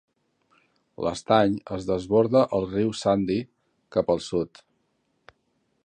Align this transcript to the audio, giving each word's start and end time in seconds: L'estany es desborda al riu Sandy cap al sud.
L'estany 1.07 1.53
es 1.77 1.85
desborda 1.91 2.41
al 2.59 2.65
riu 2.73 2.91
Sandy 3.03 3.39
cap 3.97 4.11
al 4.15 4.27
sud. 4.31 4.65